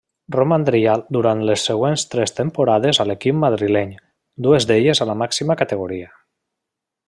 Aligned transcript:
Romandria 0.35 0.93
durant 1.17 1.43
les 1.49 1.65
següents 1.69 2.05
tres 2.13 2.33
temporades 2.39 3.01
a 3.03 3.07
l'equip 3.09 3.37
madrileny, 3.43 3.93
dues 4.47 4.69
d'elles 4.73 5.03
a 5.07 5.11
la 5.13 5.19
màxima 5.23 5.61
categoria. 5.63 6.11